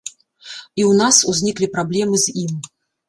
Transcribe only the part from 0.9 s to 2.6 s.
нас узніклі праблемы з ім.